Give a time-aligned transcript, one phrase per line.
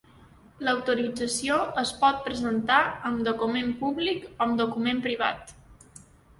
[0.67, 2.79] L'autorització es pot presentar
[3.11, 5.57] amb document públic o amb document privat.